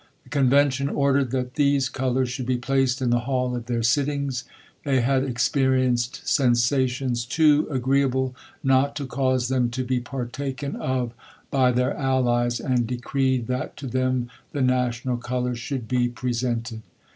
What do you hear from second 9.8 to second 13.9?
be partaken of by their allies, and de creed that to